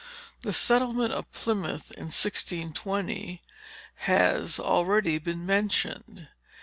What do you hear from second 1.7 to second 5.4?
in 1620, has already